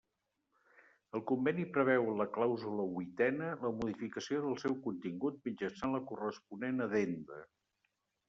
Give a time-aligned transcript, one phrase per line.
[1.17, 6.85] El conveni preveu en la clàusula huitena la modificació del seu contingut mitjançant la corresponent
[6.87, 7.43] addenda.